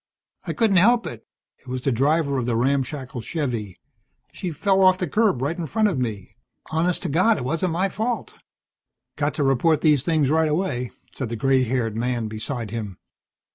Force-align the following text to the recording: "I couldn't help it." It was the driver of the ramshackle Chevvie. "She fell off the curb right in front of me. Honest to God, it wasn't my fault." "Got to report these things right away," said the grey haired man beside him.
"I 0.47 0.53
couldn't 0.53 0.77
help 0.77 1.05
it." 1.05 1.27
It 1.59 1.67
was 1.67 1.83
the 1.83 1.91
driver 1.91 2.39
of 2.39 2.47
the 2.47 2.55
ramshackle 2.55 3.21
Chevvie. 3.21 3.77
"She 4.33 4.49
fell 4.49 4.81
off 4.83 4.97
the 4.97 5.07
curb 5.07 5.43
right 5.43 5.55
in 5.55 5.67
front 5.67 5.89
of 5.89 5.99
me. 5.99 6.37
Honest 6.71 7.03
to 7.03 7.09
God, 7.09 7.37
it 7.37 7.43
wasn't 7.45 7.73
my 7.73 7.87
fault." 7.87 8.33
"Got 9.15 9.35
to 9.35 9.43
report 9.43 9.81
these 9.81 10.01
things 10.03 10.31
right 10.31 10.49
away," 10.49 10.89
said 11.13 11.29
the 11.29 11.35
grey 11.35 11.65
haired 11.65 11.95
man 11.95 12.27
beside 12.27 12.71
him. 12.71 12.97